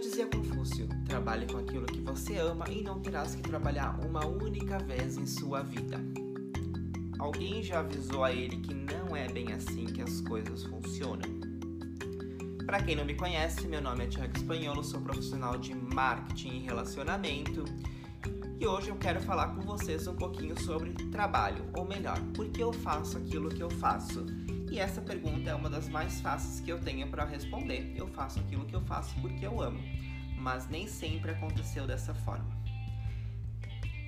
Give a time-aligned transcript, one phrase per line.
[0.00, 4.78] dizia Confúcio: trabalhe com aquilo que você ama e não terás que trabalhar uma única
[4.78, 6.00] vez em sua vida.
[7.18, 11.28] Alguém já avisou a ele que não é bem assim que as coisas funcionam.
[12.64, 16.60] Para quem não me conhece, meu nome é Tiago Espanholo, sou profissional de marketing e
[16.60, 17.64] relacionamento
[18.60, 22.62] e hoje eu quero falar com vocês um pouquinho sobre trabalho, ou melhor, por que
[22.62, 24.26] eu faço aquilo que eu faço.
[24.70, 27.92] E essa pergunta é uma das mais fáceis que eu tenho para responder.
[27.96, 29.80] Eu faço aquilo que eu faço porque eu amo,
[30.38, 32.48] mas nem sempre aconteceu dessa forma.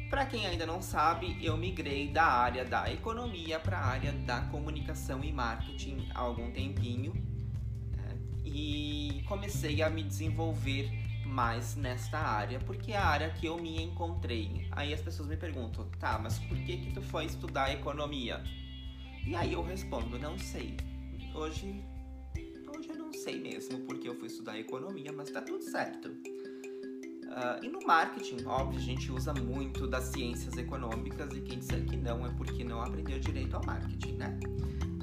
[0.09, 4.43] Para quem ainda não sabe, eu migrei da área da economia para a área da
[4.43, 7.13] comunicação e marketing há algum tempinho
[7.97, 8.17] né?
[8.45, 10.93] e comecei a me desenvolver
[11.27, 14.69] mais nesta área, porque é a área que eu me encontrei.
[14.71, 18.45] Aí as pessoas me perguntam, tá, mas por que que tu foi estudar economia?
[19.27, 20.77] E aí eu respondo, não sei.
[21.35, 21.85] Hoje,
[22.77, 26.09] hoje eu não sei mesmo porque eu fui estudar economia, mas tá tudo certo.
[26.09, 31.85] Uh, e no marketing, óbvio, a gente usa muito das ciências econômicas e quem disser
[31.87, 34.39] que não é porque não aprendeu direito ao marketing, né?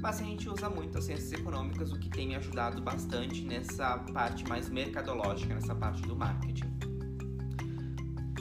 [0.00, 3.98] mas a gente usa muito as ciências econômicas, o que tem me ajudado bastante nessa
[4.12, 6.70] parte mais mercadológica, nessa parte do marketing.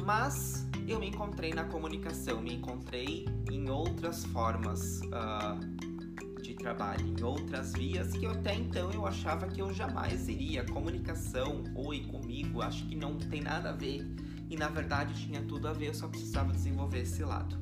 [0.06, 7.24] Mas eu me encontrei na comunicação, me encontrei em outras formas uh, de trabalho, em
[7.24, 10.66] outras vias que até então eu achava que eu jamais iria.
[10.66, 14.04] Comunicação, oi comigo, acho que não tem nada a ver.
[14.50, 17.56] E na verdade tinha tudo a ver, eu só precisava desenvolver esse lado.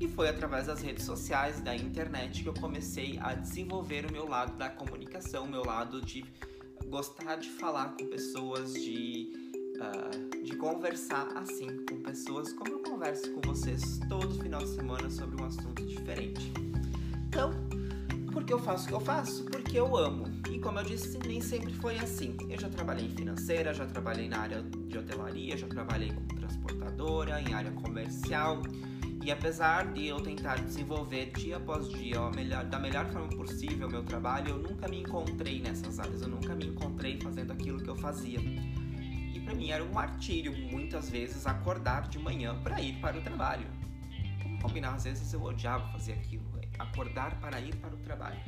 [0.00, 4.28] E foi através das redes sociais, da internet, que eu comecei a desenvolver o meu
[4.28, 6.24] lado da comunicação, o meu lado de
[6.88, 9.30] gostar de falar com pessoas, de,
[9.82, 15.10] uh, de conversar assim com pessoas, como eu converso com vocês todo final de semana
[15.10, 16.52] sobre um assunto diferente.
[17.28, 17.50] Então,
[18.32, 19.44] por que eu faço o que eu faço?
[19.44, 20.26] Porque eu amo.
[20.50, 22.36] E como eu disse, nem sempre foi assim.
[22.48, 27.40] Eu já trabalhei em financeira, já trabalhei na área de hotelaria, já trabalhei como transportadora,
[27.40, 28.62] em área comercial
[29.24, 33.90] e apesar de eu tentar desenvolver dia após dia melhor, da melhor forma possível o
[33.90, 37.88] meu trabalho, eu nunca me encontrei nessas áreas, eu nunca me encontrei fazendo aquilo que
[37.88, 38.40] eu fazia.
[39.44, 43.66] Para mim era um martírio, muitas vezes, acordar de manhã para ir para o trabalho.
[44.42, 46.44] Vamos combinar, às vezes eu odiava fazer aquilo,
[46.78, 48.38] acordar para ir para o trabalho.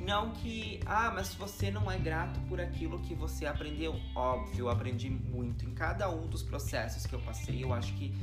[0.00, 4.00] Não que, ah, mas você não é grato por aquilo que você aprendeu.
[4.14, 7.64] Óbvio, eu aprendi muito em cada um dos processos que eu passei.
[7.64, 8.14] Eu acho que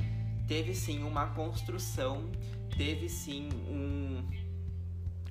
[0.48, 2.30] teve sim uma construção,
[2.76, 4.26] teve sim um,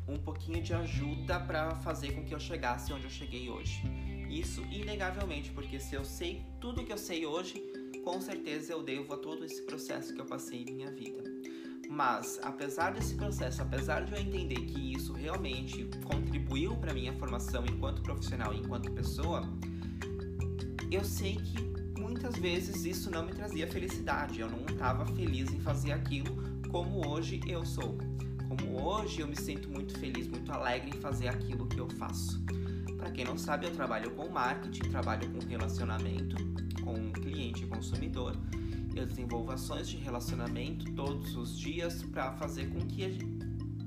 [0.08, 3.82] um pouquinho de ajuda para fazer com que eu chegasse onde eu cheguei hoje.
[4.30, 7.62] Isso inegavelmente, porque se eu sei tudo que eu sei hoje,
[8.04, 11.24] com certeza eu devo a todo esse processo que eu passei em minha vida.
[11.90, 17.64] Mas, apesar desse processo, apesar de eu entender que isso realmente contribuiu para minha formação
[17.66, 19.48] enquanto profissional e enquanto pessoa,
[20.92, 24.40] eu sei que muitas vezes isso não me trazia felicidade.
[24.40, 26.36] Eu não estava feliz em fazer aquilo
[26.70, 27.98] como hoje eu sou.
[28.48, 32.44] Como hoje eu me sinto muito feliz, muito alegre em fazer aquilo que eu faço.
[33.06, 36.36] Para quem não sabe, eu trabalho com marketing, trabalho com relacionamento
[36.84, 38.36] com cliente e consumidor.
[38.96, 43.20] Eu desenvolvo ações de relacionamento todos os dias para fazer com que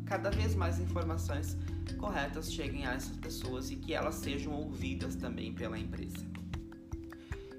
[0.06, 1.56] cada vez mais informações
[1.98, 6.24] corretas cheguem a essas pessoas e que elas sejam ouvidas também pela empresa.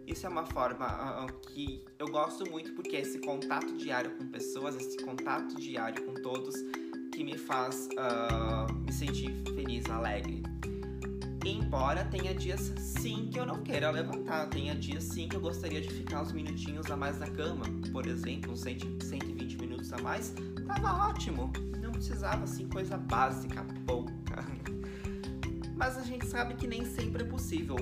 [0.07, 4.29] Isso é uma forma uh, que eu gosto muito porque é esse contato diário com
[4.29, 6.55] pessoas, esse contato diário com todos
[7.11, 10.41] que me faz uh, me sentir feliz, alegre.
[11.69, 15.79] Embora tenha dias sim que eu não queira levantar, tenha dias sim que eu gostaria
[15.79, 20.33] de ficar uns minutinhos a mais na cama, por exemplo, uns 120 minutos a mais,
[20.65, 24.11] tava ótimo, não precisava assim coisa básica, pouca.
[25.77, 27.75] Mas a gente sabe que nem sempre é possível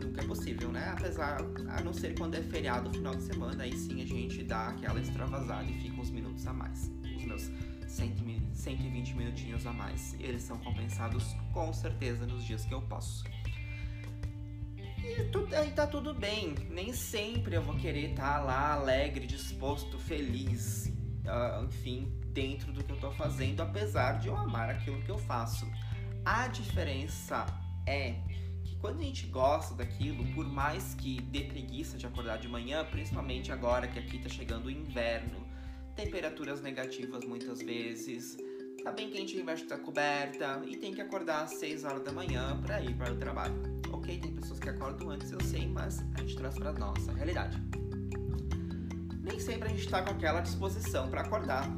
[0.00, 0.90] nunca é possível, né?
[0.96, 1.38] Apesar,
[1.70, 5.00] a não ser quando é feriado final de semana, aí sim a gente dá aquela
[5.00, 6.88] extravasada e fica uns minutos a mais.
[7.16, 7.50] Os meus
[8.54, 10.14] 120 minutinhos a mais.
[10.20, 13.24] Eles são compensados com certeza nos dias que eu posso.
[15.04, 16.54] E tu, aí tá tudo bem.
[16.70, 20.86] Nem sempre eu vou querer estar tá lá alegre, disposto, feliz,
[21.26, 25.18] uh, enfim, dentro do que eu tô fazendo, apesar de eu amar aquilo que eu
[25.18, 25.70] faço.
[26.24, 27.44] A diferença
[27.86, 28.14] é
[28.80, 33.50] quando a gente gosta daquilo, por mais que dê preguiça de acordar de manhã, principalmente
[33.50, 35.46] agora que aqui tá chegando o inverno,
[35.94, 38.36] temperaturas negativas muitas vezes,
[38.82, 42.60] tá bem quente embaixo da coberta e tem que acordar às 6 horas da manhã
[42.62, 43.54] para ir para o trabalho.
[43.92, 47.60] Ok, tem pessoas que acordam antes, eu sei, mas a gente traz para nossa realidade.
[49.22, 51.68] Nem sempre a gente tá com aquela disposição para acordar.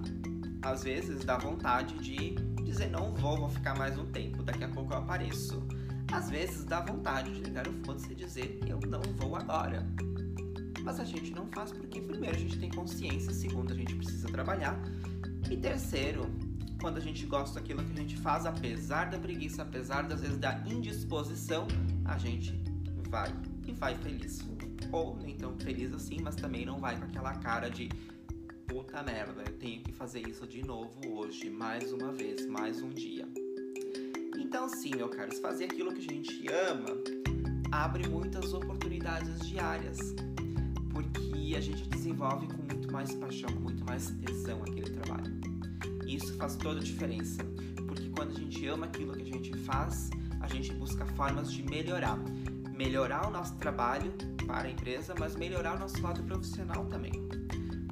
[0.62, 2.34] Às vezes dá vontade de
[2.64, 5.62] dizer não vou, vou ficar mais um tempo, daqui a pouco eu apareço
[6.10, 9.86] Às vezes dá vontade de ligar o foda-se e dizer eu não vou agora.
[10.86, 14.28] Mas a gente não faz porque primeiro a gente tem consciência, segundo a gente precisa
[14.28, 14.80] trabalhar
[15.50, 16.30] e terceiro,
[16.80, 20.38] quando a gente gosta daquilo que a gente faz, apesar da preguiça, apesar das vezes
[20.38, 21.66] da indisposição,
[22.04, 22.54] a gente
[23.08, 23.34] vai
[23.66, 24.38] e vai feliz.
[24.92, 27.88] Ou nem tão feliz assim, mas também não vai com aquela cara de
[28.68, 32.90] puta merda, eu tenho que fazer isso de novo hoje, mais uma vez, mais um
[32.90, 33.26] dia.
[34.38, 37.26] Então, sim, meu caro, fazer aquilo que a gente ama
[37.72, 39.98] abre muitas oportunidades diárias,
[40.96, 45.30] porque a gente desenvolve com muito mais paixão, com muito mais tesão aquele trabalho.
[46.06, 47.44] Isso faz toda a diferença,
[47.86, 50.08] porque quando a gente ama aquilo que a gente faz,
[50.40, 52.18] a gente busca formas de melhorar.
[52.74, 54.10] Melhorar o nosso trabalho
[54.46, 57.12] para a empresa, mas melhorar o nosso lado profissional também.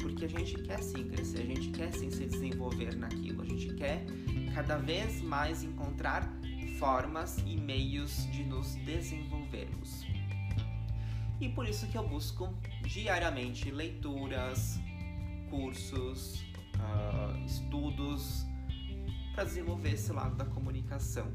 [0.00, 3.74] Porque a gente quer sim crescer, a gente quer sim se desenvolver naquilo, a gente
[3.74, 4.06] quer
[4.54, 6.34] cada vez mais encontrar
[6.78, 10.06] formas e meios de nos desenvolvermos.
[11.40, 12.52] E por isso que eu busco
[12.82, 14.78] diariamente leituras,
[15.50, 16.42] cursos,
[16.76, 18.44] uh, estudos
[19.34, 21.30] para desenvolver esse lado da comunicação.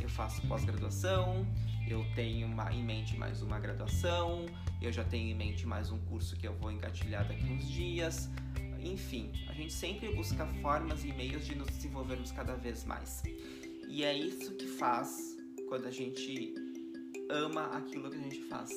[0.00, 1.46] Eu faço pós-graduação,
[1.88, 4.46] eu tenho uma, em mente mais uma graduação,
[4.82, 8.28] eu já tenho em mente mais um curso que eu vou engatilhar daqui uns dias.
[8.80, 13.22] Enfim, a gente sempre busca formas e meios de nos desenvolvermos cada vez mais.
[13.88, 15.36] E é isso que faz
[15.68, 16.54] quando a gente
[17.30, 18.70] ama aquilo que a gente faz.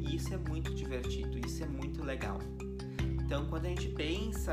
[0.00, 2.38] E isso é muito divertido, isso é muito legal.
[3.22, 4.52] Então, quando a gente pensa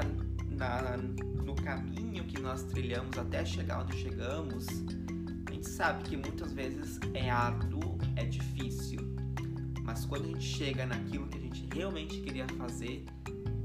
[0.50, 4.68] na, no caminho que nós trilhamos até chegar onde chegamos,
[5.48, 9.00] a gente sabe que muitas vezes é árduo, é difícil.
[9.84, 13.06] Mas quando a gente chega naquilo que a gente realmente queria fazer,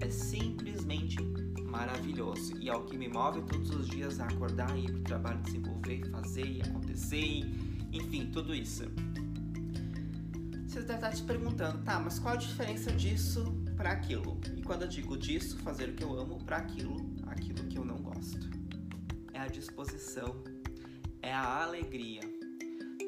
[0.01, 1.17] é simplesmente
[1.63, 2.57] maravilhoso.
[2.59, 5.41] E é o que me move todos os dias a acordar, ir para o trabalho,
[5.43, 7.45] desenvolver, fazer e acontecer,
[7.93, 8.85] enfim, tudo isso.
[10.76, 14.38] Você deve estar se perguntando, tá, mas qual a diferença disso para aquilo?
[14.55, 17.84] E quando eu digo disso, fazer o que eu amo, para aquilo, aquilo que eu
[17.87, 18.46] não gosto.
[19.32, 20.37] É a disposição,
[21.23, 22.20] é a alegria.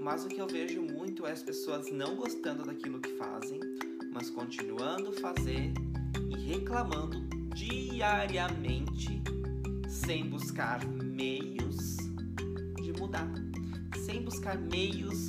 [0.00, 3.60] Mas o que eu vejo muito é as pessoas não gostando daquilo que fazem,
[4.14, 5.70] mas continuando fazer
[6.30, 7.20] e reclamando
[7.54, 9.22] diariamente
[9.86, 11.98] sem buscar meios
[12.82, 13.30] de mudar,
[14.06, 15.28] sem buscar meios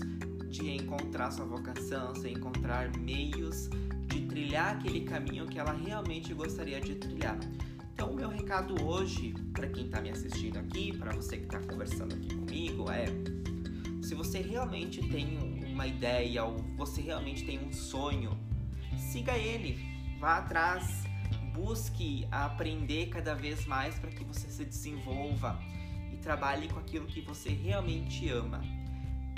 [0.59, 3.69] de encontrar sua vocação, sem encontrar meios
[4.07, 7.39] de trilhar aquele caminho que ela realmente gostaria de trilhar.
[7.93, 11.59] Então, o meu recado hoje, para quem está me assistindo aqui, para você que está
[11.59, 13.05] conversando aqui comigo, é:
[14.01, 18.37] se você realmente tem uma ideia ou você realmente tem um sonho,
[18.97, 19.79] siga ele,
[20.19, 21.03] vá atrás,
[21.53, 25.59] busque aprender cada vez mais para que você se desenvolva
[26.11, 28.61] e trabalhe com aquilo que você realmente ama.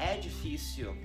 [0.02, 0.96] É difícil?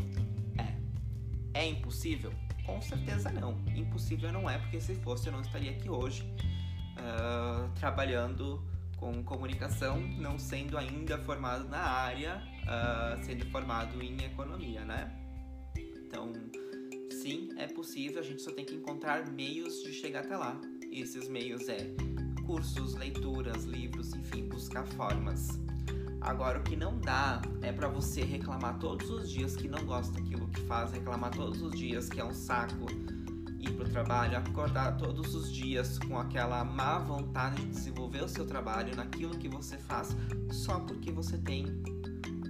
[0.59, 1.61] É.
[1.61, 2.33] É impossível?
[2.65, 3.63] Com certeza não.
[3.77, 6.23] Impossível não é, porque se fosse eu não estaria aqui hoje
[6.97, 8.65] uh, trabalhando
[8.97, 15.13] com comunicação, não sendo ainda formado na área, uh, sendo formado em economia, né?
[15.77, 16.33] Então,
[17.11, 20.59] sim, é possível, a gente só tem que encontrar meios de chegar até lá.
[20.91, 21.95] E esses meios é
[22.47, 25.61] cursos, leituras, livros, enfim, buscar formas.
[26.27, 30.13] Agora, o que não dá é para você reclamar todos os dias que não gosta
[30.13, 32.87] daquilo que faz, reclamar todos os dias que é um saco
[33.61, 38.45] ir pro trabalho, acordar todos os dias com aquela má vontade de desenvolver o seu
[38.45, 40.17] trabalho naquilo que você faz,
[40.51, 41.65] só porque você tem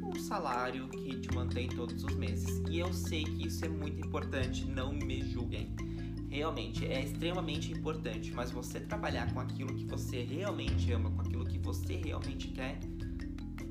[0.02, 2.62] um salário que te mantém todos os meses.
[2.70, 5.76] E eu sei que isso é muito importante, não me julguem.
[6.30, 11.44] Realmente é extremamente importante, mas você trabalhar com aquilo que você realmente ama, com aquilo
[11.44, 12.78] que você realmente quer,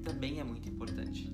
[0.05, 1.33] também é muito importante.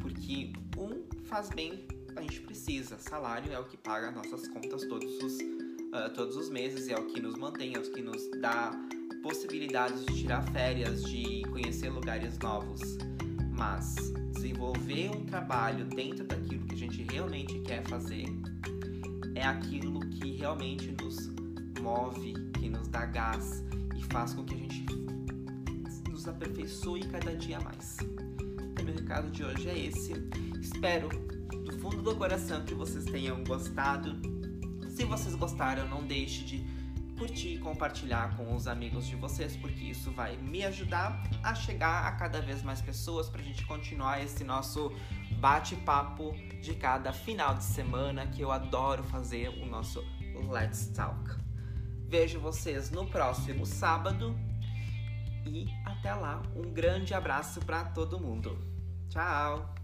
[0.00, 1.86] Porque um faz bem,
[2.16, 2.98] a gente precisa.
[2.98, 7.06] Salário é o que paga nossas contas todos os, uh, todos os meses, é o
[7.06, 8.72] que nos mantém, é o que nos dá
[9.22, 12.80] possibilidades de tirar férias, de conhecer lugares novos.
[13.52, 13.94] Mas
[14.32, 18.24] desenvolver um trabalho dentro daquilo que a gente realmente quer fazer
[19.34, 21.28] é aquilo que realmente nos
[21.80, 23.62] move, que nos dá gás
[23.94, 24.84] e faz com que a gente
[26.20, 27.96] nos aperfeiçoe cada dia mais.
[28.00, 30.12] Então, meu recado de hoje é esse.
[30.60, 34.14] Espero do fundo do coração que vocês tenham gostado.
[34.90, 36.64] Se vocês gostaram, não deixe de
[37.18, 42.06] curtir e compartilhar com os amigos de vocês, porque isso vai me ajudar a chegar
[42.06, 44.92] a cada vez mais pessoas para a gente continuar esse nosso
[45.38, 50.04] bate-papo de cada final de semana que eu adoro fazer o nosso
[50.50, 51.30] Let's Talk.
[52.06, 54.38] Vejo vocês no próximo sábado
[55.46, 58.58] e até lá, um grande abraço para todo mundo.
[59.08, 59.74] Tchau!